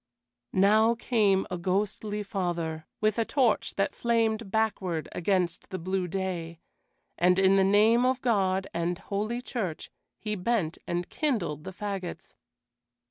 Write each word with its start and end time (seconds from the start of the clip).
Now 0.55 0.95
came 0.95 1.45
a 1.51 1.59
ghostly 1.59 2.23
father, 2.23 2.87
with 3.01 3.19
a 3.19 3.23
torch 3.23 3.75
that 3.75 3.93
flamed 3.93 4.49
backward 4.49 5.07
against 5.11 5.69
the 5.69 5.77
blue 5.77 6.07
day, 6.07 6.59
and 7.19 7.37
in 7.37 7.55
the 7.55 7.63
name 7.63 8.03
of 8.03 8.19
God 8.19 8.65
and 8.73 8.97
Holy 8.97 9.43
Church 9.43 9.91
he 10.17 10.33
bent 10.35 10.79
and 10.87 11.07
kindled 11.07 11.65
the 11.65 11.71
fagots. 11.71 12.33